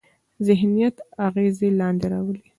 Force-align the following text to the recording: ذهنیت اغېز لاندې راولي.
ذهنیت 0.47 0.95
اغېز 1.27 1.57
لاندې 1.79 2.05
راولي. 2.11 2.43